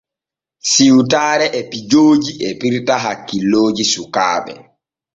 Siwtaare 0.71 1.47
e 1.59 1.61
pijoojo 1.71 2.31
e 2.47 2.49
pirta 2.59 2.95
hakkilooji 3.03 3.83
sukaaɓe. 3.91 4.53